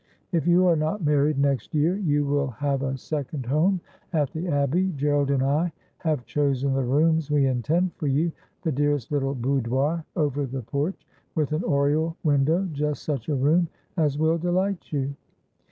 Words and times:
If 0.31 0.47
you 0.47 0.65
are 0.65 0.75
not 0.75 1.05
married 1.05 1.37
next 1.37 1.75
year 1.75 1.95
you 1.97 2.25
will 2.25 2.47
have 2.47 2.81
a 2.81 2.97
second 2.97 3.45
home 3.45 3.79
at 4.13 4.31
the 4.31 4.47
Abbey. 4.47 4.91
Gerald 4.95 5.29
and 5.29 5.43
I 5.43 5.71
have 5.99 6.25
chosen 6.25 6.73
the 6.73 6.81
rooms 6.83 7.29
we 7.29 7.45
intend 7.45 7.93
for 7.97 8.07
you; 8.07 8.31
the 8.63 8.71
dearest 8.71 9.11
little 9.11 9.35
boudoir 9.35 10.03
over 10.15 10.47
the 10.47 10.63
porch, 10.63 11.05
with 11.35 11.51
an 11.53 11.63
oriel 11.63 12.17
window, 12.23 12.67
just 12.73 13.03
such 13.03 13.29
a 13.29 13.35
room 13.35 13.67
as 13.95 14.17
will 14.17 14.39
delight 14.39 14.91
you.' 14.91 15.13